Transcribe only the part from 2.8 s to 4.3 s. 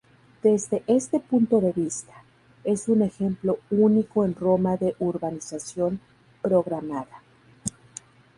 un ejemplo único